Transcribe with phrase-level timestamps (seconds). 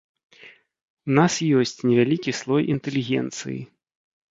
[1.09, 3.59] У нас ёсць невялікі слой інтэлігенцыі.